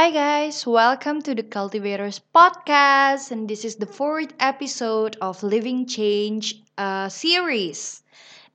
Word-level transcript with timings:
Hi 0.00 0.08
guys, 0.08 0.64
welcome 0.64 1.20
to 1.28 1.36
the 1.36 1.44
Cultivators 1.44 2.24
Podcast, 2.32 3.36
and 3.36 3.44
this 3.44 3.68
is 3.68 3.76
the 3.76 3.84
fourth 3.84 4.32
episode 4.40 5.20
of 5.20 5.44
Living 5.44 5.84
Change 5.84 6.64
uh, 6.80 7.12
series. 7.12 8.00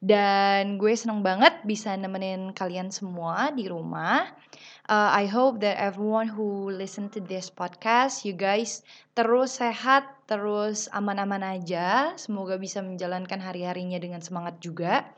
Dan 0.01 0.81
gue 0.81 0.97
seneng 0.97 1.21
banget 1.21 1.61
bisa 1.61 1.93
nemenin 2.01 2.49
kalian 2.49 2.89
semua 2.89 3.53
di 3.53 3.69
rumah. 3.69 4.25
Uh, 4.85 5.09
I 5.09 5.25
hope 5.25 5.65
that 5.65 5.81
everyone 5.81 6.29
who 6.29 6.69
listen 6.69 7.09
to 7.17 7.19
this 7.19 7.49
podcast, 7.49 8.21
you 8.21 8.37
guys 8.37 8.85
terus 9.17 9.57
sehat, 9.57 10.05
terus 10.29 10.85
aman-aman 10.93 11.41
aja. 11.41 12.13
Semoga 12.21 12.61
bisa 12.61 12.85
menjalankan 12.85 13.41
hari-harinya 13.41 13.97
dengan 13.97 14.21
semangat 14.21 14.61
juga. 14.61 15.09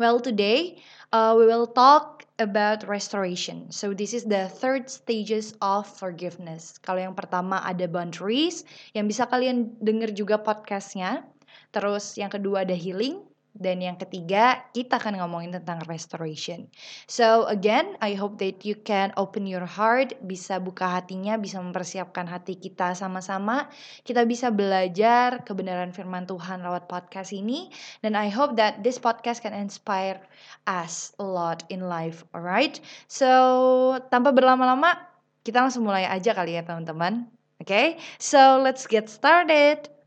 Well, 0.00 0.24
today 0.24 0.80
uh, 1.12 1.36
we 1.36 1.44
will 1.44 1.68
talk 1.68 2.24
about 2.40 2.88
restoration. 2.88 3.68
So 3.68 3.92
this 3.92 4.16
is 4.16 4.24
the 4.24 4.48
third 4.48 4.88
stages 4.88 5.52
of 5.60 5.84
forgiveness. 5.84 6.80
Kalau 6.80 7.04
yang 7.04 7.12
pertama 7.12 7.60
ada 7.60 7.84
boundaries, 7.84 8.64
yang 8.96 9.04
bisa 9.04 9.28
kalian 9.28 9.76
denger 9.84 10.16
juga 10.16 10.40
podcastnya. 10.40 11.28
Terus 11.76 12.16
yang 12.16 12.32
kedua 12.32 12.64
ada 12.64 12.72
healing, 12.72 13.20
dan 13.50 13.82
yang 13.82 13.98
ketiga, 13.98 14.62
kita 14.70 15.02
akan 15.02 15.18
ngomongin 15.18 15.58
tentang 15.58 15.82
restoration. 15.90 16.70
So 17.10 17.50
again, 17.50 17.98
I 17.98 18.14
hope 18.14 18.38
that 18.38 18.62
you 18.62 18.78
can 18.78 19.10
open 19.18 19.42
your 19.42 19.66
heart, 19.66 20.14
bisa 20.22 20.62
buka 20.62 20.86
hatinya, 20.86 21.34
bisa 21.34 21.58
mempersiapkan 21.58 22.30
hati 22.30 22.54
kita 22.54 22.94
sama-sama. 22.94 23.66
Kita 24.06 24.22
bisa 24.22 24.54
belajar 24.54 25.42
kebenaran 25.42 25.90
firman 25.90 26.30
Tuhan 26.30 26.62
lewat 26.62 26.86
podcast 26.86 27.34
ini. 27.34 27.74
Dan 28.06 28.14
I 28.14 28.30
hope 28.30 28.54
that 28.54 28.86
this 28.86 29.02
podcast 29.02 29.42
can 29.42 29.52
inspire 29.52 30.22
us 30.70 31.10
a 31.18 31.26
lot 31.26 31.66
in 31.74 31.90
life, 31.90 32.22
alright? 32.30 32.78
So, 33.10 33.98
tanpa 34.14 34.30
berlama-lama, 34.30 34.94
kita 35.42 35.58
langsung 35.58 35.84
mulai 35.84 36.06
aja 36.06 36.32
kali 36.32 36.54
ya 36.54 36.62
teman-teman. 36.62 37.26
Oke, 37.60 37.68
okay? 37.68 37.86
so 38.16 38.56
let's 38.56 38.88
get 38.88 39.12
started. 39.12 39.99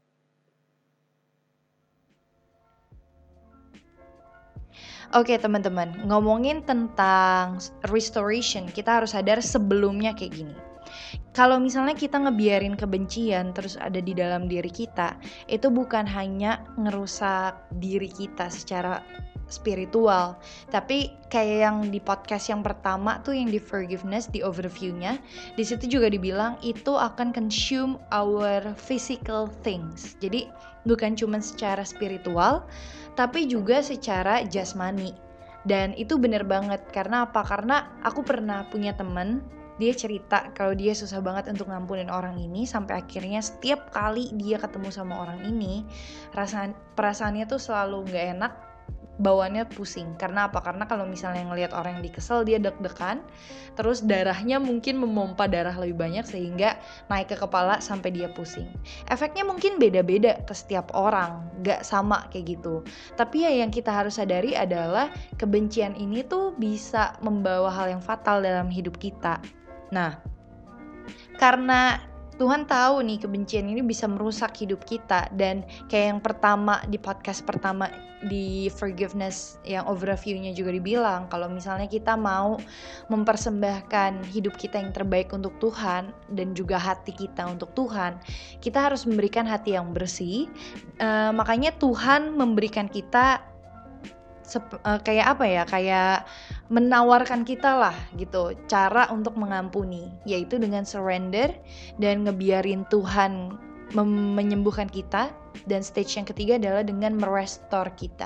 Oke 5.13 5.37
teman-teman, 5.37 5.93
ngomongin 6.09 6.65
tentang 6.65 7.61
restoration, 7.93 8.65
kita 8.65 8.97
harus 8.97 9.13
sadar 9.13 9.45
sebelumnya 9.45 10.09
kayak 10.17 10.41
gini. 10.41 10.57
Kalau 11.37 11.61
misalnya 11.61 11.93
kita 11.93 12.17
ngebiarin 12.17 12.73
kebencian 12.73 13.53
terus 13.53 13.77
ada 13.77 14.01
di 14.01 14.17
dalam 14.17 14.49
diri 14.49 14.73
kita, 14.73 15.13
itu 15.45 15.69
bukan 15.69 16.09
hanya 16.09 16.65
ngerusak 16.81 17.53
diri 17.77 18.09
kita 18.09 18.49
secara 18.49 19.05
spiritual, 19.53 20.33
tapi 20.73 21.13
kayak 21.29 21.57
yang 21.61 21.77
di 21.93 22.01
podcast 22.01 22.49
yang 22.49 22.65
pertama 22.65 23.21
tuh 23.21 23.37
yang 23.37 23.53
di 23.53 23.61
forgiveness 23.61 24.25
di 24.25 24.41
overviewnya, 24.41 25.21
di 25.53 25.61
situ 25.61 25.85
juga 25.85 26.09
dibilang 26.09 26.57
itu 26.65 26.97
akan 26.97 27.29
consume 27.29 28.01
our 28.09 28.73
physical 28.73 29.45
things. 29.61 30.17
Jadi 30.17 30.49
bukan 30.89 31.13
cuma 31.13 31.37
secara 31.37 31.85
spiritual, 31.85 32.65
tapi 33.13 33.45
juga 33.49 33.81
secara 33.81 34.45
jasmani. 34.45 35.13
Dan 35.63 35.95
itu 35.95 36.19
bener 36.19 36.43
banget 36.43 36.83
karena 36.91 37.23
apa? 37.23 37.39
Karena 37.47 37.95
aku 38.03 38.19
pernah 38.27 38.67
punya 38.67 38.91
temen 38.91 39.39
dia 39.81 39.93
cerita 39.97 40.53
kalau 40.53 40.77
dia 40.77 40.93
susah 40.93 41.17
banget 41.23 41.49
untuk 41.49 41.65
ngampunin 41.65 42.13
orang 42.13 42.37
ini 42.37 42.69
sampai 42.69 43.01
akhirnya 43.01 43.41
setiap 43.41 43.89
kali 43.89 44.29
dia 44.37 44.61
ketemu 44.61 44.93
sama 44.93 45.17
orang 45.25 45.41
ini 45.49 45.81
perasaan 46.29 46.77
perasaannya 46.93 47.49
tuh 47.49 47.57
selalu 47.57 48.05
nggak 48.05 48.25
enak 48.37 48.53
bawaannya 49.21 49.69
pusing. 49.69 50.17
Karena 50.17 50.49
apa? 50.49 50.63
Karena 50.63 50.89
kalau 50.89 51.05
misalnya 51.05 51.45
ngelihat 51.45 51.75
orang 51.75 51.99
yang 51.99 52.03
dikesel 52.05 52.41
dia 52.45 52.57
deg-degan. 52.57 53.21
Terus 53.73 54.05
darahnya 54.05 54.57
mungkin 54.57 55.01
memompa 55.01 55.45
darah 55.49 55.73
lebih 55.77 55.97
banyak 55.97 56.25
sehingga 56.25 56.77
naik 57.09 57.33
ke 57.33 57.37
kepala 57.37 57.81
sampai 57.81 58.13
dia 58.13 58.29
pusing. 58.29 58.69
Efeknya 59.09 59.45
mungkin 59.45 59.77
beda-beda 59.77 60.41
ke 60.45 60.53
setiap 60.53 60.93
orang. 60.93 61.45
Gak 61.61 61.85
sama 61.85 62.29
kayak 62.33 62.57
gitu. 62.57 62.81
Tapi 63.17 63.45
ya 63.45 63.51
yang 63.53 63.69
kita 63.69 63.89
harus 63.93 64.17
sadari 64.17 64.57
adalah 64.57 65.09
kebencian 65.37 65.93
ini 65.97 66.25
tuh 66.25 66.53
bisa 66.57 67.17
membawa 67.21 67.69
hal 67.69 67.93
yang 67.93 68.01
fatal 68.01 68.41
dalam 68.41 68.69
hidup 68.69 68.97
kita. 68.97 69.41
Nah 69.93 70.33
karena 71.37 72.12
Tuhan 72.35 72.65
tahu 72.65 73.05
nih 73.05 73.21
kebencian 73.21 73.69
ini 73.69 73.81
bisa 73.85 74.09
merusak 74.09 74.57
hidup 74.57 74.83
kita. 74.83 75.29
Dan 75.33 75.63
kayak 75.87 76.17
yang 76.17 76.21
pertama 76.21 76.81
di 76.89 76.97
podcast 76.97 77.45
pertama 77.45 77.89
di 78.23 78.71
forgiveness 78.71 79.59
yang 79.67 79.83
overviewnya 79.83 80.55
juga 80.55 80.71
dibilang 80.71 81.27
kalau 81.27 81.51
misalnya 81.51 81.91
kita 81.91 82.15
mau 82.15 82.55
mempersembahkan 83.11 84.23
hidup 84.31 84.55
kita 84.55 84.79
yang 84.79 84.95
terbaik 84.95 85.35
untuk 85.35 85.51
Tuhan 85.59 86.15
dan 86.31 86.55
juga 86.55 86.79
hati 86.79 87.11
kita 87.11 87.43
untuk 87.51 87.75
Tuhan 87.75 88.15
kita 88.63 88.79
harus 88.79 89.03
memberikan 89.03 89.43
hati 89.43 89.75
yang 89.75 89.91
bersih. 89.91 90.47
Uh, 91.03 91.35
makanya 91.35 91.75
Tuhan 91.75 92.39
memberikan 92.39 92.87
kita 92.87 93.52
uh, 94.57 94.99
kayak 95.01 95.37
apa 95.37 95.45
ya 95.45 95.63
kayak 95.65 96.27
menawarkan 96.69 97.45
kita 97.45 97.77
lah 97.77 97.95
gitu 98.17 98.53
cara 98.69 99.09
untuk 99.09 99.37
mengampuni 99.37 100.09
yaitu 100.27 100.57
dengan 100.57 100.85
surrender 100.85 101.53
dan 102.01 102.25
ngebiarin 102.27 102.85
Tuhan 102.89 103.57
menyembuhkan 103.93 104.89
kita 104.89 105.29
dan 105.69 105.85
stage 105.85 106.17
yang 106.17 106.25
ketiga 106.25 106.57
adalah 106.57 106.81
dengan 106.81 107.13
merestore 107.13 107.93
kita. 107.93 108.25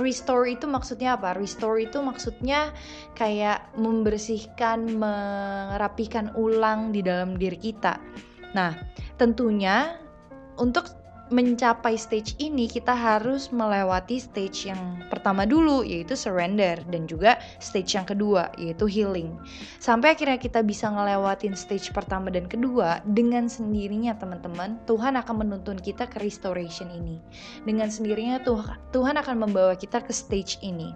Restore 0.00 0.48
itu 0.48 0.64
maksudnya 0.64 1.20
apa? 1.20 1.36
Restore 1.36 1.84
itu 1.84 2.00
maksudnya 2.00 2.72
kayak 3.12 3.68
membersihkan, 3.76 4.96
merapikan 4.96 6.32
ulang 6.40 6.88
di 6.96 7.04
dalam 7.04 7.36
diri 7.36 7.60
kita. 7.60 8.00
Nah, 8.56 8.72
tentunya 9.20 10.00
untuk 10.56 11.03
mencapai 11.34 11.98
stage 11.98 12.38
ini 12.38 12.70
kita 12.70 12.94
harus 12.94 13.50
melewati 13.50 14.22
stage 14.22 14.70
yang 14.70 15.02
pertama 15.10 15.42
dulu 15.42 15.82
yaitu 15.82 16.14
surrender 16.14 16.78
dan 16.94 17.10
juga 17.10 17.42
stage 17.58 17.98
yang 17.98 18.06
kedua 18.06 18.54
yaitu 18.54 18.86
healing. 18.86 19.34
Sampai 19.82 20.14
akhirnya 20.14 20.38
kita 20.38 20.62
bisa 20.62 20.86
ngelewatin 20.86 21.58
stage 21.58 21.90
pertama 21.90 22.30
dan 22.30 22.46
kedua 22.46 23.02
dengan 23.10 23.50
sendirinya 23.50 24.14
teman-teman 24.14 24.78
Tuhan 24.86 25.18
akan 25.18 25.42
menuntun 25.42 25.82
kita 25.82 26.06
ke 26.06 26.22
restoration 26.22 26.86
ini. 26.94 27.18
Dengan 27.66 27.90
sendirinya 27.90 28.38
Tuhan 28.94 29.18
akan 29.18 29.36
membawa 29.42 29.74
kita 29.74 29.98
ke 30.06 30.14
stage 30.14 30.62
ini. 30.62 30.94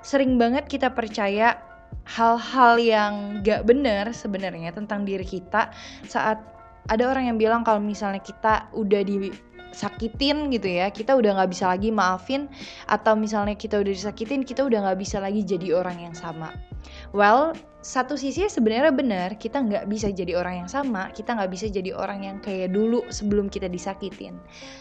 Sering 0.00 0.40
banget 0.40 0.64
kita 0.64 0.88
percaya 0.96 1.60
hal-hal 2.08 2.80
yang 2.80 3.12
gak 3.44 3.68
benar 3.68 4.16
sebenarnya 4.16 4.72
tentang 4.72 5.04
diri 5.04 5.28
kita 5.28 5.68
saat 6.08 6.40
ada 6.88 7.04
orang 7.04 7.28
yang 7.28 7.36
bilang 7.36 7.60
kalau 7.60 7.84
misalnya 7.84 8.20
kita 8.24 8.64
udah 8.72 9.04
di 9.04 9.28
sakitin 9.72 10.52
gitu 10.52 10.68
ya. 10.68 10.88
Kita 10.92 11.16
udah 11.16 11.38
nggak 11.40 11.50
bisa 11.50 11.70
lagi 11.70 11.88
maafin 11.92 12.46
atau 12.88 13.14
misalnya 13.14 13.54
kita 13.54 13.80
udah 13.80 13.92
disakitin 13.92 14.42
kita 14.42 14.64
udah 14.64 14.88
nggak 14.88 14.98
bisa 15.00 15.18
lagi 15.18 15.44
jadi 15.44 15.76
orang 15.76 16.10
yang 16.10 16.14
sama. 16.14 16.52
Well 17.12 17.56
satu 17.78 18.18
sisi 18.18 18.42
sebenarnya 18.50 18.90
benar 18.90 19.28
kita 19.38 19.62
nggak 19.62 19.86
bisa 19.86 20.10
jadi 20.10 20.34
orang 20.34 20.66
yang 20.66 20.70
sama 20.70 21.14
kita 21.14 21.38
nggak 21.38 21.50
bisa 21.54 21.70
jadi 21.70 21.94
orang 21.94 22.26
yang 22.26 22.36
kayak 22.42 22.74
dulu 22.74 23.06
sebelum 23.08 23.46
kita 23.46 23.70
disakitin. 23.70 24.36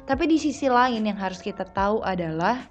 Tapi 0.10 0.24
di 0.26 0.38
sisi 0.42 0.66
lain 0.68 1.06
yang 1.06 1.18
harus 1.18 1.40
kita 1.40 1.68
tahu 1.72 2.02
adalah 2.02 2.68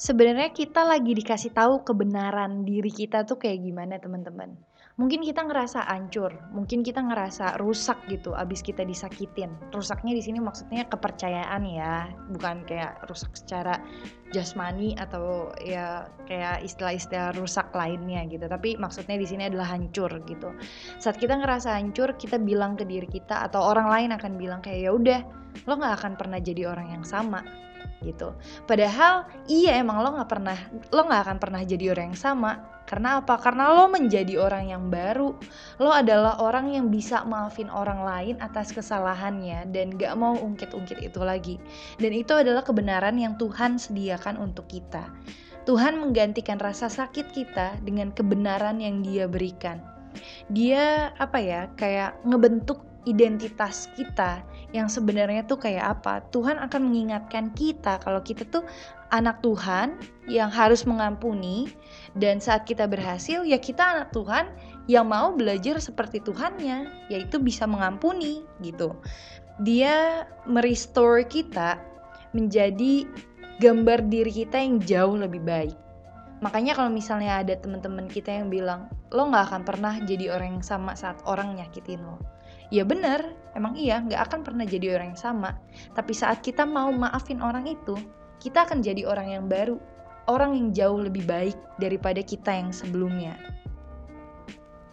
sebenarnya 0.00 0.48
kita 0.56 0.80
lagi 0.88 1.12
dikasih 1.12 1.52
tahu 1.52 1.84
kebenaran 1.84 2.64
diri 2.64 2.88
kita 2.88 3.28
tuh 3.28 3.36
kayak 3.36 3.60
gimana 3.60 4.00
teman-teman 4.00 4.56
mungkin 5.00 5.24
kita 5.24 5.48
ngerasa 5.48 5.88
hancur, 5.88 6.28
mungkin 6.52 6.84
kita 6.84 7.00
ngerasa 7.00 7.56
rusak 7.56 7.96
gitu 8.12 8.36
abis 8.36 8.60
kita 8.60 8.84
disakitin. 8.84 9.48
Rusaknya 9.72 10.12
di 10.12 10.20
sini 10.20 10.44
maksudnya 10.44 10.84
kepercayaan 10.92 11.64
ya, 11.64 12.12
bukan 12.28 12.68
kayak 12.68 13.00
rusak 13.08 13.32
secara 13.32 13.80
jasmani 14.36 14.92
atau 15.00 15.48
ya 15.64 16.04
kayak 16.28 16.60
istilah-istilah 16.68 17.32
rusak 17.40 17.72
lainnya 17.72 18.28
gitu. 18.28 18.44
Tapi 18.44 18.76
maksudnya 18.76 19.16
di 19.16 19.24
sini 19.24 19.48
adalah 19.48 19.72
hancur 19.72 20.12
gitu. 20.28 20.52
Saat 21.00 21.16
kita 21.16 21.40
ngerasa 21.40 21.80
hancur, 21.80 22.12
kita 22.20 22.36
bilang 22.36 22.76
ke 22.76 22.84
diri 22.84 23.08
kita 23.08 23.48
atau 23.48 23.72
orang 23.72 23.88
lain 23.88 24.10
akan 24.12 24.36
bilang 24.36 24.60
kayak 24.60 24.84
ya 24.84 24.90
udah, 24.92 25.20
lo 25.64 25.80
nggak 25.80 25.96
akan 25.96 26.12
pernah 26.20 26.36
jadi 26.36 26.68
orang 26.68 26.92
yang 26.92 27.04
sama 27.08 27.40
gitu. 28.04 28.36
Padahal 28.68 29.28
iya 29.48 29.80
emang 29.80 30.04
lo 30.04 30.12
nggak 30.12 30.28
pernah, 30.28 30.56
lo 30.92 31.08
nggak 31.08 31.22
akan 31.24 31.38
pernah 31.40 31.64
jadi 31.64 31.96
orang 31.96 32.12
yang 32.12 32.20
sama 32.20 32.79
karena 32.90 33.22
apa? 33.22 33.38
Karena 33.38 33.70
lo 33.70 33.86
menjadi 33.86 34.34
orang 34.42 34.66
yang 34.66 34.90
baru. 34.90 35.30
Lo 35.78 35.94
adalah 35.94 36.42
orang 36.42 36.74
yang 36.74 36.90
bisa 36.90 37.22
maafin 37.22 37.70
orang 37.70 38.02
lain 38.02 38.34
atas 38.42 38.74
kesalahannya 38.74 39.70
dan 39.70 39.94
gak 39.94 40.18
mau 40.18 40.34
ungkit-ungkit 40.34 40.98
itu 40.98 41.22
lagi. 41.22 41.62
Dan 42.02 42.10
itu 42.10 42.34
adalah 42.34 42.66
kebenaran 42.66 43.14
yang 43.14 43.38
Tuhan 43.38 43.78
sediakan 43.78 44.42
untuk 44.42 44.66
kita. 44.66 45.06
Tuhan 45.70 46.02
menggantikan 46.02 46.58
rasa 46.58 46.90
sakit 46.90 47.30
kita 47.30 47.78
dengan 47.86 48.10
kebenaran 48.10 48.82
yang 48.82 49.06
Dia 49.06 49.30
berikan. 49.30 49.78
Dia 50.50 51.14
apa 51.14 51.38
ya? 51.38 51.70
Kayak 51.78 52.18
ngebentuk 52.26 52.82
identitas 53.06 53.86
kita 53.94 54.42
yang 54.74 54.90
sebenarnya 54.90 55.46
tuh 55.46 55.62
kayak 55.62 55.94
apa. 55.94 56.26
Tuhan 56.34 56.58
akan 56.58 56.90
mengingatkan 56.90 57.54
kita 57.54 58.02
kalau 58.02 58.18
kita 58.20 58.42
tuh 58.50 58.66
anak 59.10 59.42
Tuhan 59.42 59.98
yang 60.30 60.50
harus 60.50 60.86
mengampuni 60.86 61.70
dan 62.18 62.38
saat 62.38 62.66
kita 62.66 62.86
berhasil 62.86 63.42
ya 63.42 63.58
kita 63.58 63.82
anak 63.82 64.14
Tuhan 64.14 64.50
yang 64.86 65.10
mau 65.10 65.34
belajar 65.34 65.78
seperti 65.82 66.22
Tuhannya 66.22 67.10
yaitu 67.10 67.38
bisa 67.42 67.66
mengampuni 67.66 68.46
gitu. 68.62 68.94
Dia 69.60 70.24
merestore 70.48 71.26
kita 71.26 71.78
menjadi 72.32 73.04
gambar 73.60 74.08
diri 74.08 74.32
kita 74.32 74.56
yang 74.56 74.80
jauh 74.80 75.18
lebih 75.20 75.42
baik. 75.44 75.76
Makanya 76.40 76.72
kalau 76.72 76.88
misalnya 76.88 77.44
ada 77.44 77.52
teman-teman 77.52 78.08
kita 78.08 78.32
yang 78.32 78.48
bilang, 78.48 78.88
lo 79.12 79.28
nggak 79.28 79.52
akan 79.52 79.62
pernah 79.68 80.00
jadi 80.00 80.32
orang 80.32 80.56
yang 80.58 80.64
sama 80.64 80.96
saat 80.96 81.20
orang 81.28 81.52
nyakitin 81.60 82.00
lo. 82.00 82.16
Ya 82.72 82.86
bener, 82.88 83.36
emang 83.52 83.76
iya 83.76 84.00
nggak 84.00 84.30
akan 84.30 84.40
pernah 84.40 84.64
jadi 84.64 84.96
orang 84.96 85.12
yang 85.12 85.20
sama. 85.20 85.60
Tapi 85.92 86.16
saat 86.16 86.40
kita 86.40 86.64
mau 86.64 86.88
maafin 86.88 87.44
orang 87.44 87.68
itu, 87.68 87.98
kita 88.40 88.66
akan 88.66 88.80
jadi 88.80 89.06
orang 89.06 89.28
yang 89.36 89.44
baru, 89.46 89.76
orang 90.26 90.56
yang 90.56 90.68
jauh 90.72 91.00
lebih 91.04 91.28
baik 91.28 91.56
daripada 91.78 92.24
kita 92.24 92.50
yang 92.50 92.72
sebelumnya. 92.72 93.36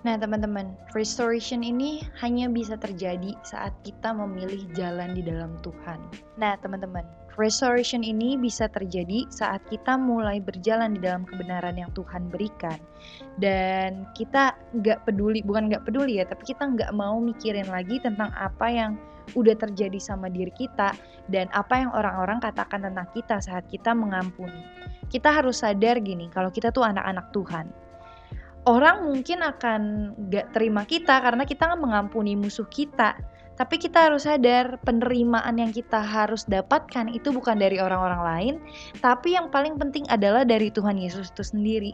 Nah, 0.06 0.16
teman-teman, 0.16 0.78
restoration 0.96 1.66
ini 1.66 2.06
hanya 2.22 2.48
bisa 2.48 2.78
terjadi 2.80 3.36
saat 3.44 3.74
kita 3.84 4.14
memilih 4.14 4.68
jalan 4.78 5.18
di 5.18 5.26
dalam 5.26 5.60
Tuhan. 5.66 6.00
Nah, 6.40 6.56
teman-teman, 6.62 7.04
Restoration 7.38 8.02
ini 8.02 8.34
bisa 8.34 8.66
terjadi 8.66 9.30
saat 9.30 9.62
kita 9.70 9.94
mulai 9.94 10.42
berjalan 10.42 10.98
di 10.98 11.06
dalam 11.06 11.22
kebenaran 11.22 11.78
yang 11.78 11.94
Tuhan 11.94 12.34
berikan 12.34 12.82
dan 13.38 14.10
kita 14.18 14.58
nggak 14.74 15.06
peduli, 15.06 15.46
bukan 15.46 15.70
nggak 15.70 15.86
peduli 15.86 16.18
ya, 16.18 16.26
tapi 16.26 16.50
kita 16.50 16.66
nggak 16.66 16.90
mau 16.98 17.22
mikirin 17.22 17.70
lagi 17.70 18.02
tentang 18.02 18.34
apa 18.34 18.74
yang 18.74 18.98
udah 19.36 19.56
terjadi 19.58 20.00
sama 20.00 20.32
diri 20.32 20.54
kita 20.56 20.96
dan 21.28 21.52
apa 21.52 21.84
yang 21.84 21.92
orang-orang 21.92 22.40
katakan 22.40 22.86
tentang 22.86 23.08
kita 23.12 23.42
saat 23.44 23.68
kita 23.68 23.92
mengampuni. 23.92 24.64
Kita 25.08 25.32
harus 25.32 25.64
sadar 25.64 26.00
gini, 26.04 26.28
kalau 26.32 26.52
kita 26.52 26.72
tuh 26.72 26.84
anak-anak 26.84 27.32
Tuhan. 27.32 27.68
Orang 28.68 29.08
mungkin 29.08 29.40
akan 29.40 30.12
gak 30.28 30.52
terima 30.52 30.84
kita 30.84 31.24
karena 31.24 31.48
kita 31.48 31.72
nggak 31.72 31.84
mengampuni 31.88 32.36
musuh 32.36 32.68
kita 32.68 33.16
tapi 33.58 33.82
kita 33.82 34.08
harus 34.08 34.30
sadar 34.30 34.78
penerimaan 34.86 35.58
yang 35.58 35.74
kita 35.74 35.98
harus 35.98 36.46
dapatkan 36.46 37.10
itu 37.10 37.34
bukan 37.34 37.58
dari 37.58 37.82
orang-orang 37.82 38.22
lain, 38.22 38.56
tapi 39.02 39.34
yang 39.34 39.50
paling 39.50 39.82
penting 39.82 40.06
adalah 40.14 40.46
dari 40.46 40.70
Tuhan 40.70 41.02
Yesus 41.02 41.34
itu 41.34 41.42
sendiri. 41.42 41.92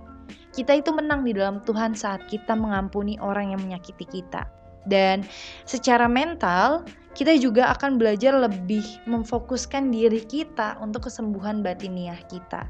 Kita 0.51 0.75
itu 0.75 0.91
menang 0.91 1.23
di 1.23 1.31
dalam 1.31 1.63
Tuhan 1.63 1.95
saat 1.95 2.27
kita 2.27 2.53
mengampuni 2.53 3.15
orang 3.23 3.55
yang 3.55 3.63
menyakiti 3.63 4.03
kita. 4.03 4.43
Dan 4.83 5.23
secara 5.63 6.11
mental, 6.11 6.83
kita 7.13 7.37
juga 7.37 7.69
akan 7.77 8.01
belajar 8.01 8.33
lebih 8.33 8.83
memfokuskan 9.05 9.93
diri 9.93 10.25
kita 10.25 10.81
untuk 10.81 11.05
kesembuhan 11.05 11.61
batiniah 11.61 12.17
kita. 12.25 12.65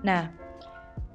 Nah, 0.00 0.32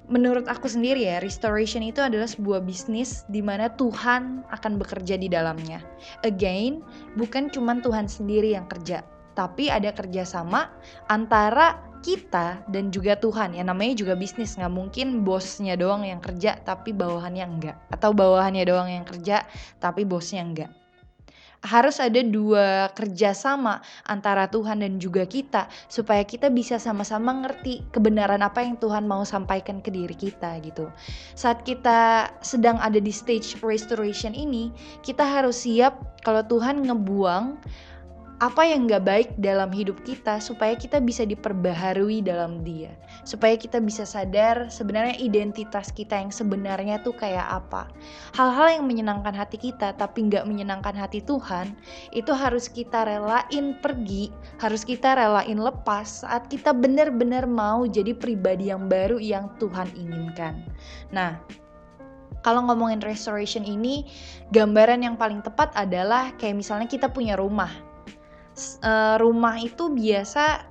menurut 0.05 0.45
aku 0.45 0.69
sendiri 0.69 1.09
ya, 1.09 1.17
restoration 1.21 1.81
itu 1.81 1.97
adalah 2.01 2.29
sebuah 2.29 2.61
bisnis 2.61 3.25
di 3.29 3.41
mana 3.41 3.73
Tuhan 3.73 4.45
akan 4.53 4.77
bekerja 4.77 5.17
di 5.17 5.29
dalamnya. 5.29 5.81
Again, 6.21 6.85
bukan 7.17 7.49
cuma 7.49 7.77
Tuhan 7.81 8.05
sendiri 8.05 8.53
yang 8.53 8.69
kerja, 8.69 9.01
tapi 9.33 9.73
ada 9.73 9.89
kerjasama 9.89 10.69
antara 11.09 11.81
kita 12.05 12.63
dan 12.69 12.93
juga 12.93 13.17
Tuhan. 13.17 13.57
Ya 13.57 13.65
namanya 13.65 13.97
juga 13.97 14.13
bisnis, 14.13 14.55
nggak 14.55 14.71
mungkin 14.71 15.25
bosnya 15.25 15.73
doang 15.73 16.05
yang 16.05 16.21
kerja 16.21 16.61
tapi 16.63 16.93
bawahannya 16.93 17.45
enggak. 17.49 17.77
Atau 17.89 18.13
bawahannya 18.13 18.63
doang 18.63 18.93
yang 18.93 19.05
kerja 19.09 19.43
tapi 19.81 20.05
bosnya 20.05 20.45
enggak 20.45 20.71
harus 21.59 21.99
ada 21.99 22.23
dua 22.23 22.87
kerjasama 22.95 23.83
antara 24.07 24.47
Tuhan 24.47 24.79
dan 24.79 24.95
juga 24.95 25.27
kita 25.27 25.67
supaya 25.91 26.23
kita 26.23 26.47
bisa 26.47 26.79
sama-sama 26.79 27.35
ngerti 27.43 27.83
kebenaran 27.91 28.39
apa 28.39 28.63
yang 28.63 28.79
Tuhan 28.79 29.03
mau 29.03 29.27
sampaikan 29.27 29.83
ke 29.83 29.91
diri 29.91 30.15
kita 30.15 30.55
gitu. 30.63 30.87
Saat 31.35 31.67
kita 31.67 32.31
sedang 32.39 32.79
ada 32.79 32.97
di 32.97 33.11
stage 33.11 33.59
restoration 33.59 34.31
ini, 34.31 34.71
kita 35.03 35.23
harus 35.27 35.67
siap 35.67 35.99
kalau 36.23 36.43
Tuhan 36.47 36.87
ngebuang 36.87 37.59
apa 38.39 38.63
yang 38.63 38.87
gak 38.87 39.03
baik 39.03 39.29
dalam 39.35 39.67
hidup 39.67 39.99
kita 40.07 40.39
supaya 40.39 40.71
kita 40.71 41.03
bisa 41.03 41.27
diperbaharui 41.27 42.23
dalam 42.23 42.63
dia. 42.63 42.95
Supaya 43.27 43.59
kita 43.59 43.83
bisa 43.83 44.07
sadar 44.07 44.71
sebenarnya 44.71 45.19
identitas 45.19 45.91
kita 45.91 46.15
yang 46.15 46.31
sebenarnya 46.31 47.03
tuh 47.03 47.11
kayak 47.11 47.43
apa. 47.51 47.91
Hal-hal 48.39 48.79
yang 48.79 48.85
menyenangkan 48.87 49.35
hati 49.35 49.59
kita 49.59 49.91
tapi 49.99 50.31
gak 50.31 50.47
menyenangkan 50.47 50.95
hati 50.95 51.19
Tuhan 51.19 51.75
itu 52.15 52.31
harus 52.31 52.71
kita 52.71 53.03
relain 53.03 53.75
pergi 53.83 54.31
harus 54.63 54.87
kita 54.87 55.19
relain 55.19 55.59
lepas 55.59 56.23
saat 56.23 56.47
kita 56.47 56.71
benar-benar 56.71 57.43
mau 57.43 57.83
jadi 57.83 58.15
pribadi 58.15 58.71
yang 58.71 58.87
baru 58.87 59.19
yang 59.19 59.51
Tuhan 59.59 59.91
inginkan. 59.99 60.63
Nah 61.11 61.43
kalau 62.39 62.63
ngomongin 62.63 63.03
restoration 63.03 63.67
ini, 63.67 64.07
gambaran 64.55 65.03
yang 65.03 65.19
paling 65.19 65.43
tepat 65.43 65.75
adalah 65.75 66.31
kayak 66.39 66.63
misalnya 66.63 66.87
kita 66.87 67.11
punya 67.11 67.35
rumah 67.35 67.89
uh, 68.83 69.15
rumah 69.21 69.57
itu 69.59 69.89
biasa 69.89 70.67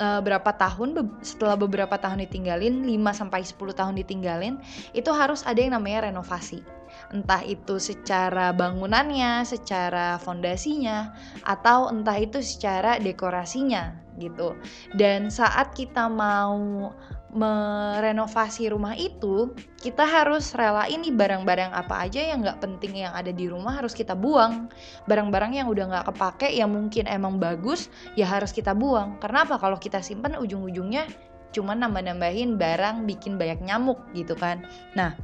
uh, 0.00 0.20
berapa 0.20 0.50
tahun 0.56 0.98
setelah 1.22 1.56
beberapa 1.58 1.94
tahun 1.96 2.24
ditinggalin 2.28 2.84
5 2.84 3.20
sampai 3.20 3.40
10 3.42 3.78
tahun 3.78 3.94
ditinggalin 4.00 4.54
itu 4.96 5.10
harus 5.14 5.46
ada 5.46 5.60
yang 5.60 5.76
namanya 5.76 6.10
renovasi 6.10 6.64
entah 7.10 7.42
itu 7.42 7.76
secara 7.82 8.54
bangunannya, 8.54 9.42
secara 9.46 10.16
fondasinya 10.22 11.12
atau 11.42 11.90
entah 11.90 12.16
itu 12.16 12.40
secara 12.40 12.96
dekorasinya 13.02 13.98
gitu. 14.18 14.54
Dan 14.94 15.28
saat 15.28 15.74
kita 15.74 16.06
mau 16.06 16.90
merenovasi 17.34 18.70
rumah 18.70 18.94
itu, 18.94 19.50
kita 19.82 20.06
harus 20.06 20.54
relain 20.54 21.02
nih 21.02 21.10
barang-barang 21.10 21.74
apa 21.74 22.06
aja 22.06 22.22
yang 22.22 22.46
nggak 22.46 22.62
penting 22.62 23.02
yang 23.02 23.10
ada 23.10 23.34
di 23.34 23.50
rumah 23.50 23.82
harus 23.82 23.90
kita 23.92 24.14
buang. 24.14 24.70
Barang-barang 25.10 25.58
yang 25.58 25.66
udah 25.66 25.84
nggak 25.90 26.06
kepake 26.14 26.54
yang 26.54 26.70
mungkin 26.70 27.10
emang 27.10 27.42
bagus 27.42 27.90
ya 28.14 28.30
harus 28.30 28.54
kita 28.54 28.70
buang. 28.72 29.18
Karena 29.18 29.42
apa? 29.42 29.58
Kalau 29.58 29.76
kita 29.76 29.98
simpan 29.98 30.38
ujung-ujungnya 30.38 31.10
cuma 31.50 31.74
nambah-nambahin 31.74 32.54
barang 32.54 33.06
bikin 33.06 33.34
banyak 33.34 33.62
nyamuk 33.66 33.98
gitu 34.14 34.38
kan. 34.38 34.62
Nah, 34.94 35.18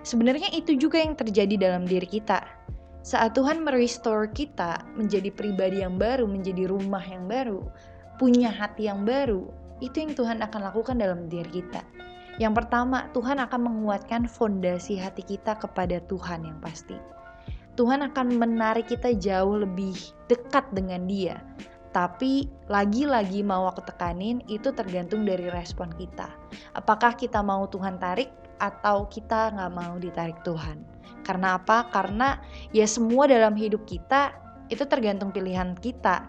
sebenarnya 0.00 0.48
itu 0.56 0.76
juga 0.80 1.00
yang 1.00 1.12
terjadi 1.12 1.60
dalam 1.60 1.84
diri 1.84 2.08
kita. 2.08 2.40
Saat 3.00 3.36
Tuhan 3.36 3.64
merestore 3.64 4.28
kita 4.32 4.84
menjadi 4.92 5.32
pribadi 5.32 5.80
yang 5.80 5.96
baru, 5.96 6.28
menjadi 6.28 6.68
rumah 6.68 7.00
yang 7.00 7.24
baru, 7.24 7.64
punya 8.20 8.52
hati 8.52 8.92
yang 8.92 9.08
baru, 9.08 9.48
itu 9.80 9.96
yang 10.00 10.12
Tuhan 10.16 10.38
akan 10.44 10.60
lakukan 10.72 10.96
dalam 11.00 11.28
diri 11.28 11.60
kita. 11.60 11.82
Yang 12.40 12.64
pertama, 12.64 13.08
Tuhan 13.12 13.36
akan 13.36 13.60
menguatkan 13.60 14.24
fondasi 14.24 14.96
hati 14.96 15.20
kita 15.20 15.60
kepada 15.60 16.00
Tuhan 16.08 16.46
yang 16.46 16.56
pasti. 16.64 16.96
Tuhan 17.76 18.00
akan 18.00 18.36
menarik 18.36 18.88
kita 18.88 19.12
jauh 19.16 19.60
lebih 19.60 19.96
dekat 20.28 20.64
dengan 20.72 21.04
Dia. 21.04 21.40
Tapi 21.90 22.46
lagi-lagi 22.70 23.42
mau 23.42 23.66
aku 23.66 23.82
tekanin 23.82 24.40
itu 24.46 24.70
tergantung 24.70 25.26
dari 25.26 25.50
respon 25.50 25.90
kita. 25.98 26.30
Apakah 26.78 27.18
kita 27.18 27.42
mau 27.42 27.66
Tuhan 27.66 27.98
tarik 27.98 28.30
atau 28.60 29.08
kita 29.08 29.56
nggak 29.56 29.72
mau 29.72 29.96
ditarik 29.96 30.38
Tuhan. 30.44 30.84
Karena 31.24 31.56
apa? 31.56 31.88
Karena 31.90 32.38
ya 32.70 32.84
semua 32.84 33.26
dalam 33.26 33.56
hidup 33.56 33.88
kita 33.88 34.36
itu 34.70 34.84
tergantung 34.86 35.34
pilihan 35.34 35.74
kita. 35.80 36.28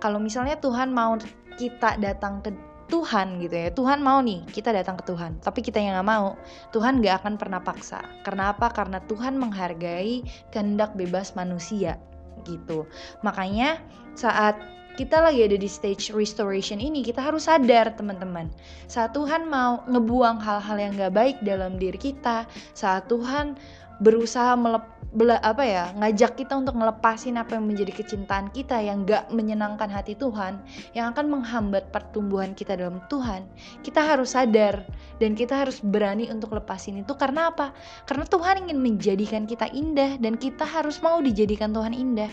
Kalau 0.00 0.22
misalnya 0.22 0.56
Tuhan 0.58 0.94
mau 0.94 1.18
kita 1.58 2.00
datang 2.00 2.40
ke 2.40 2.50
Tuhan 2.92 3.40
gitu 3.40 3.56
ya. 3.56 3.72
Tuhan 3.72 4.04
mau 4.04 4.20
nih 4.20 4.44
kita 4.52 4.68
datang 4.68 5.00
ke 5.00 5.08
Tuhan 5.08 5.40
tapi 5.40 5.64
kita 5.64 5.80
yang 5.80 5.96
nggak 5.96 6.10
mau. 6.12 6.36
Tuhan 6.76 7.00
gak 7.00 7.24
akan 7.24 7.40
pernah 7.40 7.64
paksa. 7.64 8.04
Karena 8.20 8.52
apa? 8.52 8.68
Karena 8.68 9.00
Tuhan 9.08 9.40
menghargai 9.40 10.20
kehendak 10.52 10.92
bebas 10.92 11.32
manusia 11.32 11.96
gitu. 12.44 12.84
Makanya 13.24 13.80
saat 14.12 14.60
kita 14.92 15.24
lagi 15.24 15.40
ada 15.40 15.56
di 15.56 15.64
stage 15.64 16.12
restoration 16.12 16.76
ini 16.76 17.00
kita 17.00 17.24
harus 17.24 17.48
sadar 17.48 17.96
teman-teman. 17.96 18.52
Saat 18.92 19.16
Tuhan 19.16 19.48
mau 19.48 19.80
ngebuang 19.88 20.36
hal-hal 20.44 20.76
yang 20.76 20.92
gak 21.00 21.16
baik 21.16 21.36
dalam 21.40 21.80
diri 21.80 21.96
kita 21.96 22.44
saat 22.76 23.08
Tuhan 23.08 23.56
berusaha 24.02 24.58
melep, 24.58 24.82
bela, 25.14 25.38
apa 25.46 25.62
ya 25.62 25.84
ngajak 25.94 26.34
kita 26.34 26.58
untuk 26.58 26.74
ngelepasin 26.74 27.38
apa 27.38 27.54
yang 27.54 27.70
menjadi 27.70 27.92
kecintaan 28.02 28.50
kita 28.50 28.82
yang 28.82 29.06
gak 29.06 29.30
menyenangkan 29.30 29.86
hati 29.86 30.18
Tuhan 30.18 30.58
yang 30.98 31.14
akan 31.14 31.30
menghambat 31.30 31.94
pertumbuhan 31.94 32.52
kita 32.58 32.74
dalam 32.74 32.98
Tuhan. 33.06 33.46
Kita 33.86 34.02
harus 34.02 34.34
sadar 34.34 34.82
dan 35.22 35.38
kita 35.38 35.54
harus 35.54 35.78
berani 35.78 36.26
untuk 36.34 36.58
lepasin 36.58 36.98
itu. 36.98 37.14
Karena 37.14 37.54
apa? 37.54 37.70
Karena 38.10 38.26
Tuhan 38.26 38.66
ingin 38.66 38.82
menjadikan 38.82 39.46
kita 39.46 39.70
indah 39.70 40.18
dan 40.18 40.34
kita 40.34 40.66
harus 40.66 40.98
mau 40.98 41.22
dijadikan 41.22 41.70
Tuhan 41.70 41.94
indah. 41.94 42.32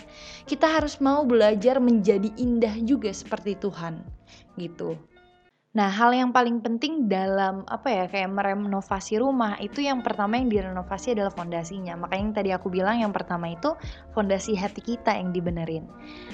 Kita 0.50 0.66
harus 0.66 0.98
mau 0.98 1.22
belajar 1.22 1.78
menjadi 1.78 2.34
indah 2.34 2.74
juga 2.82 3.14
seperti 3.14 3.54
Tuhan. 3.62 4.02
Gitu 4.58 5.09
Nah, 5.70 5.86
hal 5.86 6.10
yang 6.10 6.34
paling 6.34 6.58
penting 6.58 7.06
dalam 7.06 7.62
apa 7.70 7.86
ya 7.86 8.04
kayak 8.10 8.34
merenovasi 8.34 9.22
rumah 9.22 9.54
itu 9.62 9.86
yang 9.86 10.02
pertama 10.02 10.34
yang 10.34 10.50
direnovasi 10.50 11.14
adalah 11.14 11.30
fondasinya. 11.30 11.94
Makanya 11.94 12.22
yang 12.26 12.34
tadi 12.34 12.50
aku 12.50 12.66
bilang 12.74 12.98
yang 12.98 13.14
pertama 13.14 13.54
itu 13.54 13.78
fondasi 14.10 14.58
hati 14.58 14.82
kita 14.82 15.14
yang 15.14 15.30
dibenerin. 15.30 15.86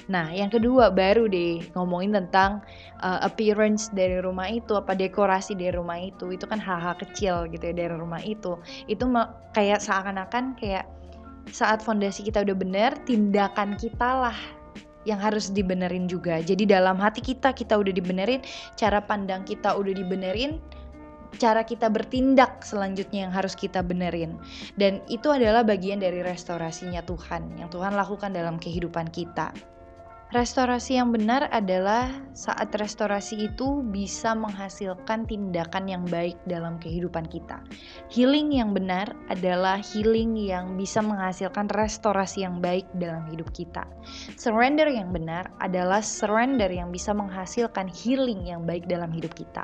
Nah, 0.08 0.32
yang 0.32 0.48
kedua 0.48 0.88
baru 0.88 1.28
deh 1.28 1.60
ngomongin 1.76 2.16
tentang 2.16 2.64
uh, 3.04 3.20
appearance 3.20 3.92
dari 3.92 4.24
rumah 4.24 4.48
itu, 4.48 4.72
apa 4.72 4.96
dekorasi 4.96 5.52
dari 5.52 5.76
rumah 5.76 6.00
itu. 6.00 6.32
Itu 6.32 6.48
kan 6.48 6.56
hal-hal 6.56 6.96
kecil 6.96 7.44
gitu 7.52 7.68
ya 7.68 7.76
dari 7.76 7.92
rumah 7.92 8.24
itu. 8.24 8.56
Itu 8.88 9.04
kayak 9.52 9.84
seakan-akan 9.84 10.56
kayak 10.56 10.88
saat 11.52 11.84
fondasi 11.84 12.24
kita 12.24 12.40
udah 12.40 12.56
bener, 12.56 12.96
tindakan 13.04 13.76
kita 13.76 14.32
lah 14.32 14.55
yang 15.06 15.22
harus 15.22 15.54
dibenerin 15.54 16.10
juga. 16.10 16.42
Jadi 16.42 16.66
dalam 16.66 16.98
hati 16.98 17.22
kita 17.22 17.54
kita 17.54 17.78
udah 17.78 17.94
dibenerin, 17.94 18.42
cara 18.74 18.98
pandang 18.98 19.46
kita 19.46 19.72
udah 19.78 19.94
dibenerin, 19.94 20.58
cara 21.38 21.62
kita 21.62 21.86
bertindak 21.86 22.66
selanjutnya 22.66 23.30
yang 23.30 23.32
harus 23.32 23.54
kita 23.54 23.80
benerin. 23.86 24.34
Dan 24.74 24.98
itu 25.06 25.30
adalah 25.30 25.62
bagian 25.62 26.02
dari 26.02 26.26
restorasinya 26.26 27.06
Tuhan 27.06 27.62
yang 27.62 27.70
Tuhan 27.70 27.94
lakukan 27.94 28.34
dalam 28.34 28.58
kehidupan 28.58 29.14
kita. 29.14 29.54
Restorasi 30.34 30.98
yang 30.98 31.14
benar 31.14 31.46
adalah 31.54 32.10
saat 32.34 32.74
restorasi 32.74 33.46
itu 33.46 33.86
bisa 33.94 34.34
menghasilkan 34.34 35.22
tindakan 35.22 35.86
yang 35.86 36.02
baik 36.10 36.34
dalam 36.50 36.82
kehidupan 36.82 37.30
kita. 37.30 37.62
Healing 38.10 38.50
yang 38.50 38.74
benar 38.74 39.14
adalah 39.30 39.78
healing 39.78 40.34
yang 40.34 40.74
bisa 40.74 40.98
menghasilkan 40.98 41.70
restorasi 41.70 42.42
yang 42.42 42.58
baik 42.58 42.90
dalam 42.98 43.22
hidup 43.30 43.46
kita. 43.54 43.86
Surrender 44.34 44.90
yang 44.90 45.14
benar 45.14 45.46
adalah 45.62 46.02
surrender 46.02 46.74
yang 46.74 46.90
bisa 46.90 47.14
menghasilkan 47.14 47.86
healing 47.86 48.50
yang 48.50 48.66
baik 48.66 48.82
dalam 48.90 49.14
hidup 49.14 49.30
kita. 49.38 49.62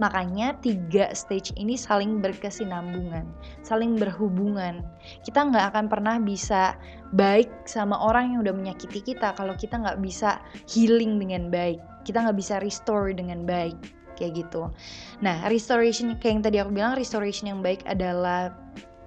Makanya 0.00 0.56
tiga 0.64 1.12
stage 1.12 1.52
ini 1.60 1.76
saling 1.76 2.24
berkesinambungan, 2.24 3.28
saling 3.60 4.00
berhubungan. 4.00 4.80
Kita 5.20 5.44
nggak 5.52 5.76
akan 5.76 5.86
pernah 5.92 6.16
bisa 6.16 6.80
baik 7.12 7.48
sama 7.64 7.96
orang 7.96 8.36
yang 8.36 8.40
udah 8.44 8.56
menyakiti 8.56 9.00
kita 9.00 9.32
kalau 9.32 9.56
kita 9.56 9.80
nggak 9.80 9.97
bisa 10.02 10.38
healing 10.70 11.18
dengan 11.18 11.52
baik. 11.52 11.78
Kita 12.06 12.24
nggak 12.24 12.38
bisa 12.38 12.58
restore 12.62 13.12
dengan 13.12 13.44
baik 13.44 13.76
kayak 14.18 14.42
gitu. 14.44 14.66
Nah 15.22 15.46
restoration 15.46 16.18
kayak 16.18 16.32
yang 16.34 16.42
tadi 16.42 16.56
aku 16.58 16.70
bilang 16.74 16.98
restoration 16.98 17.46
yang 17.46 17.60
baik 17.62 17.86
adalah 17.86 18.50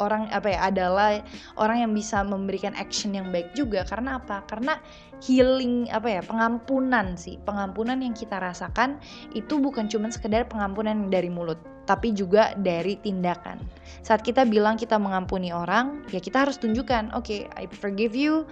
orang 0.02 0.26
apa 0.34 0.50
ya 0.50 0.60
adalah 0.74 1.22
orang 1.62 1.86
yang 1.86 1.92
bisa 1.94 2.26
memberikan 2.26 2.74
action 2.80 3.14
yang 3.14 3.30
baik 3.30 3.52
juga. 3.54 3.84
Karena 3.86 4.18
apa? 4.18 4.42
Karena 4.50 4.80
healing 5.22 5.92
apa 5.94 6.08
ya 6.08 6.22
pengampunan 6.26 7.14
sih. 7.20 7.38
Pengampunan 7.44 8.02
yang 8.02 8.18
kita 8.18 8.42
rasakan 8.42 8.98
itu 9.38 9.62
bukan 9.62 9.92
cuma 9.92 10.10
sekedar 10.10 10.50
pengampunan 10.50 11.12
dari 11.12 11.30
mulut 11.30 11.60
tapi 11.86 12.14
juga 12.14 12.54
dari 12.58 12.98
tindakan. 12.98 13.62
Saat 14.02 14.26
kita 14.26 14.46
bilang 14.46 14.78
kita 14.78 14.98
mengampuni 14.98 15.54
orang 15.54 16.06
ya 16.10 16.18
kita 16.24 16.48
harus 16.48 16.58
tunjukkan 16.58 17.14
oke 17.14 17.26
okay, 17.26 17.40
I 17.54 17.70
forgive 17.70 18.18
you 18.18 18.50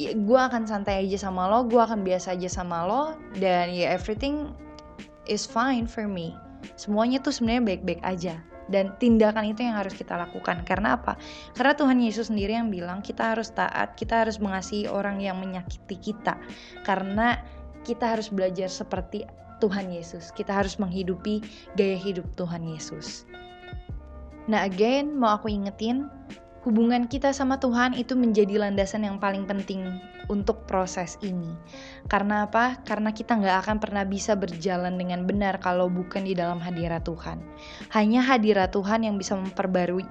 ya, 0.00 0.16
gue 0.16 0.40
akan 0.40 0.64
santai 0.64 1.04
aja 1.04 1.28
sama 1.28 1.44
lo 1.52 1.68
gue 1.68 1.76
akan 1.76 2.00
biasa 2.00 2.32
aja 2.32 2.48
sama 2.48 2.88
lo 2.88 3.12
dan 3.36 3.68
ya 3.68 3.92
everything 3.92 4.56
is 5.28 5.44
fine 5.44 5.84
for 5.84 6.08
me. 6.08 6.32
Semuanya 6.74 7.20
tuh 7.20 7.32
sebenarnya 7.32 7.76
baik-baik 7.76 8.02
aja. 8.04 8.40
Dan 8.70 8.94
tindakan 9.02 9.50
itu 9.50 9.66
yang 9.66 9.74
harus 9.74 9.98
kita 9.98 10.14
lakukan. 10.14 10.62
Karena 10.62 10.94
apa? 10.94 11.18
Karena 11.58 11.74
Tuhan 11.74 11.98
Yesus 11.98 12.30
sendiri 12.30 12.54
yang 12.54 12.70
bilang 12.70 13.02
kita 13.02 13.34
harus 13.34 13.50
taat 13.50 13.98
kita 13.98 14.22
harus 14.22 14.38
mengasihi 14.38 14.86
orang 14.86 15.18
yang 15.18 15.42
menyakiti 15.42 15.98
kita. 15.98 16.38
Karena 16.86 17.42
kita 17.82 18.14
harus 18.14 18.30
belajar 18.30 18.70
seperti 18.70 19.26
Tuhan 19.58 19.90
Yesus. 19.90 20.30
Kita 20.30 20.54
harus 20.54 20.78
menghidupi 20.78 21.42
gaya 21.74 21.98
hidup 21.98 22.26
Tuhan 22.38 22.62
Yesus. 22.62 23.26
Nah 24.46 24.62
again 24.62 25.18
mau 25.18 25.34
aku 25.34 25.50
ingetin 25.50 26.06
hubungan 26.64 27.08
kita 27.08 27.32
sama 27.32 27.56
Tuhan 27.56 27.96
itu 27.96 28.12
menjadi 28.12 28.60
landasan 28.60 29.08
yang 29.08 29.16
paling 29.16 29.48
penting 29.48 30.00
untuk 30.28 30.68
proses 30.68 31.16
ini. 31.24 31.56
Karena 32.06 32.46
apa? 32.46 32.80
Karena 32.84 33.10
kita 33.10 33.40
nggak 33.40 33.66
akan 33.66 33.76
pernah 33.80 34.04
bisa 34.04 34.36
berjalan 34.36 35.00
dengan 35.00 35.24
benar 35.24 35.58
kalau 35.58 35.88
bukan 35.88 36.28
di 36.28 36.36
dalam 36.36 36.60
hadirat 36.60 37.08
Tuhan. 37.08 37.40
Hanya 37.90 38.20
hadirat 38.20 38.76
Tuhan 38.76 39.08
yang 39.08 39.16
bisa 39.16 39.34
memperbarui 39.34 40.04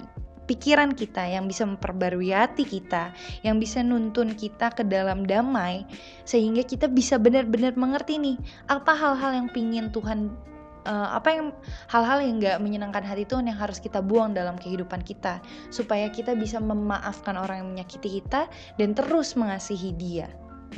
pikiran 0.50 0.98
kita, 0.98 1.30
yang 1.30 1.46
bisa 1.46 1.62
memperbarui 1.62 2.34
hati 2.34 2.66
kita, 2.66 3.14
yang 3.46 3.62
bisa 3.62 3.86
nuntun 3.86 4.34
kita 4.34 4.74
ke 4.74 4.82
dalam 4.82 5.22
damai, 5.22 5.86
sehingga 6.26 6.66
kita 6.66 6.90
bisa 6.90 7.22
benar-benar 7.22 7.78
mengerti 7.78 8.18
nih 8.18 8.36
apa 8.66 8.90
hal-hal 8.90 9.30
yang 9.30 9.48
pingin 9.54 9.94
Tuhan 9.94 10.49
uh, 10.86 11.16
apa 11.16 11.28
yang 11.34 11.46
hal-hal 11.88 12.18
yang 12.22 12.38
nggak 12.40 12.56
menyenangkan 12.62 13.04
hati 13.04 13.24
Tuhan 13.26 13.48
yang 13.48 13.58
harus 13.58 13.80
kita 13.80 14.00
buang 14.00 14.32
dalam 14.32 14.56
kehidupan 14.56 15.02
kita 15.04 15.42
supaya 15.68 16.08
kita 16.08 16.36
bisa 16.36 16.60
memaafkan 16.62 17.36
orang 17.36 17.64
yang 17.64 17.68
menyakiti 17.76 18.20
kita 18.22 18.46
dan 18.76 18.96
terus 18.96 19.34
mengasihi 19.34 19.92
dia 19.96 20.28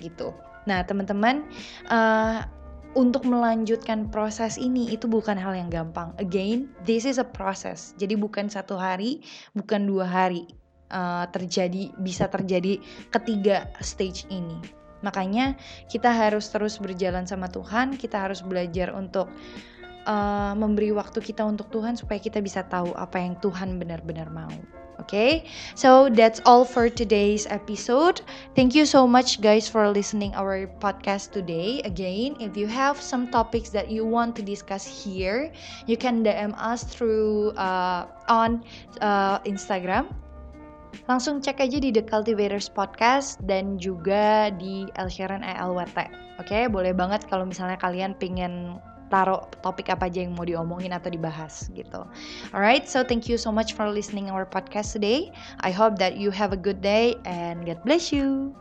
gitu. 0.00 0.32
Nah 0.66 0.82
teman-teman 0.86 1.46
uh, 1.90 2.46
untuk 2.92 3.24
melanjutkan 3.24 4.12
proses 4.12 4.60
ini 4.60 4.92
itu 4.92 5.08
bukan 5.08 5.36
hal 5.36 5.56
yang 5.56 5.72
gampang. 5.72 6.12
Again, 6.20 6.68
this 6.84 7.08
is 7.08 7.16
a 7.16 7.24
process. 7.24 7.96
Jadi 7.96 8.20
bukan 8.20 8.52
satu 8.52 8.76
hari, 8.76 9.24
bukan 9.56 9.88
dua 9.88 10.04
hari 10.04 10.44
uh, 10.92 11.24
terjadi 11.32 11.88
bisa 12.04 12.28
terjadi 12.28 12.76
ketiga 13.08 13.72
stage 13.80 14.28
ini. 14.28 14.60
Makanya 15.02 15.58
kita 15.90 16.14
harus 16.14 16.46
terus 16.52 16.78
berjalan 16.78 17.26
sama 17.26 17.50
Tuhan, 17.50 17.98
kita 17.98 18.22
harus 18.22 18.44
belajar 18.44 18.94
untuk 18.94 19.32
uh, 20.06 20.52
memberi 20.56 20.90
waktu 20.94 21.18
kita 21.22 21.42
untuk 21.42 21.70
Tuhan 21.70 21.98
supaya 21.98 22.18
kita 22.18 22.42
bisa 22.42 22.66
tahu 22.66 22.90
apa 22.94 23.18
yang 23.18 23.34
Tuhan 23.40 23.78
benar-benar 23.78 24.30
mau. 24.30 24.52
Okay, 25.00 25.50
so 25.74 26.06
that's 26.06 26.38
all 26.46 26.62
for 26.62 26.86
today's 26.86 27.42
episode. 27.50 28.22
Thank 28.54 28.76
you 28.78 28.86
so 28.86 29.02
much, 29.02 29.42
guys, 29.42 29.66
for 29.66 29.90
listening 29.90 30.30
our 30.38 30.70
podcast 30.78 31.34
today. 31.34 31.82
Again, 31.82 32.38
if 32.38 32.54
you 32.54 32.70
have 32.70 33.02
some 33.02 33.26
topics 33.26 33.74
that 33.74 33.90
you 33.90 34.06
want 34.06 34.38
to 34.38 34.46
discuss 34.46 34.86
here, 34.86 35.50
you 35.90 35.98
can 35.98 36.22
DM 36.22 36.54
us 36.54 36.86
through 36.86 37.50
uh, 37.58 38.06
on 38.30 38.62
uh, 39.02 39.42
Instagram. 39.42 40.06
Langsung 41.10 41.42
cek 41.42 41.58
aja 41.58 41.82
di 41.82 41.90
The 41.90 42.04
Cultivators 42.06 42.70
Podcast 42.70 43.42
dan 43.48 43.80
juga 43.82 44.54
di 44.54 44.86
El 45.00 45.10
Sharon 45.10 45.42
ELWT. 45.42 45.98
Oke, 46.38 46.46
okay? 46.46 46.62
boleh 46.70 46.94
banget 46.94 47.26
kalau 47.26 47.48
misalnya 47.48 47.80
kalian 47.80 48.14
pengen 48.22 48.78
taruh 49.12 49.44
topik 49.60 49.92
apa 49.92 50.08
aja 50.08 50.24
yang 50.24 50.32
mau 50.32 50.48
diomongin 50.48 50.96
atau 50.96 51.12
dibahas 51.12 51.68
gitu. 51.76 52.08
Alright, 52.56 52.88
so 52.88 53.04
thank 53.04 53.28
you 53.28 53.36
so 53.36 53.52
much 53.52 53.76
for 53.76 53.84
listening 53.92 54.32
our 54.32 54.48
podcast 54.48 54.96
today. 54.96 55.28
I 55.60 55.68
hope 55.68 56.00
that 56.00 56.16
you 56.16 56.32
have 56.32 56.56
a 56.56 56.60
good 56.60 56.80
day 56.80 57.20
and 57.28 57.68
God 57.68 57.84
bless 57.84 58.08
you. 58.08 58.56